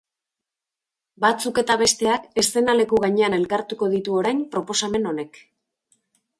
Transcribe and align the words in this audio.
Batzuk 1.25 1.59
eta 1.63 1.75
besteak 1.81 2.25
eszenaleku 2.43 3.03
gainean 3.05 3.37
elkartuko 3.39 3.93
ditu 3.95 4.19
orain 4.25 4.43
proposamen 4.57 5.09
honek. 5.15 5.43